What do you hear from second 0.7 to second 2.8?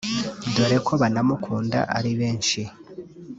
ko banamukunda ari benshi